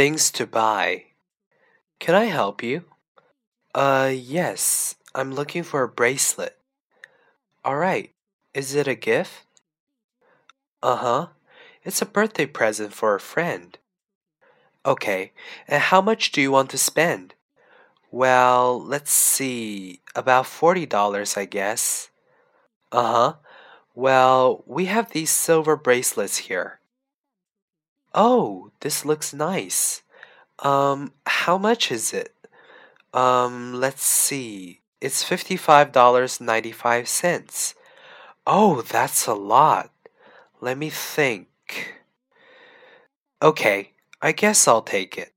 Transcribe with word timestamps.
Things 0.00 0.30
to 0.30 0.46
buy. 0.46 1.12
Can 1.98 2.14
I 2.14 2.24
help 2.24 2.62
you? 2.62 2.84
Uh, 3.74 4.10
yes. 4.10 4.94
I'm 5.14 5.30
looking 5.30 5.62
for 5.62 5.82
a 5.82 5.88
bracelet. 5.88 6.56
Alright. 7.66 8.14
Is 8.54 8.74
it 8.74 8.88
a 8.88 8.94
gift? 8.94 9.44
Uh 10.82 10.96
huh. 10.96 11.26
It's 11.84 12.00
a 12.00 12.06
birthday 12.06 12.46
present 12.46 12.94
for 12.94 13.14
a 13.14 13.20
friend. 13.20 13.76
Okay. 14.86 15.32
And 15.68 15.82
how 15.82 16.00
much 16.00 16.32
do 16.32 16.40
you 16.40 16.50
want 16.50 16.70
to 16.70 16.78
spend? 16.78 17.34
Well, 18.10 18.82
let's 18.82 19.12
see. 19.12 20.00
About 20.16 20.46
$40, 20.46 21.36
I 21.36 21.44
guess. 21.44 22.08
Uh 22.90 23.12
huh. 23.12 23.34
Well, 23.94 24.64
we 24.66 24.86
have 24.86 25.10
these 25.10 25.30
silver 25.30 25.76
bracelets 25.76 26.48
here. 26.48 26.80
Oh, 28.14 28.69
this 28.80 29.04
looks 29.04 29.32
nice. 29.32 30.02
Um, 30.58 31.12
how 31.26 31.58
much 31.58 31.90
is 31.90 32.12
it? 32.12 32.34
Um, 33.12 33.74
let's 33.74 34.04
see. 34.04 34.80
It's 35.00 35.24
$55.95. 35.24 37.74
Oh, 38.46 38.82
that's 38.82 39.26
a 39.26 39.34
lot. 39.34 39.90
Let 40.60 40.78
me 40.78 40.90
think. 40.90 41.48
Okay, 43.42 43.92
I 44.20 44.32
guess 44.32 44.68
I'll 44.68 44.82
take 44.82 45.16
it. 45.16 45.32